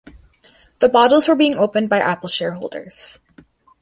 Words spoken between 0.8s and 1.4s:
bottles were